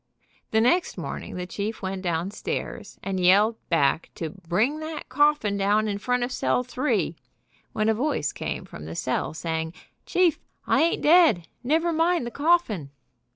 The 0.49 0.61
next 0.61 0.97
morning 0.97 1.35
the 1.35 1.45
chief 1.45 1.83
went 1.83 2.01
downstairs 2.01 2.97
and 3.03 3.19
yelled 3.19 3.57
back 3.69 4.09
to 4.15 4.31
"bring 4.31 4.79
that 4.79 5.09
coffin 5.09 5.57
down 5.57 5.87
in 5.87 5.99
front 5.99 6.23
of 6.23 6.31
cell 6.31 6.63
three," 6.63 7.15
when 7.73 7.87
a 7.87 7.93
voice 7.93 8.33
came 8.33 8.65
from 8.65 8.85
the 8.85 8.95
cell 8.95 9.35
saying: 9.35 9.75
"Chief, 10.07 10.39
I 10.65 10.81
ain't 10.81 11.03
dead. 11.03 11.47
Never 11.63 11.93
mind 11.93 12.25
the 12.25 12.31
coffin." 12.31 12.89